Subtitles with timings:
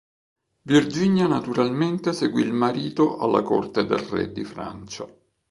[0.63, 5.07] Virginia naturalmente seguì il marito alla corte del re di Francia.